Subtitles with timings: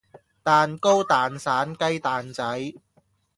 [0.43, 2.43] 蛋糕蛋散雞蛋仔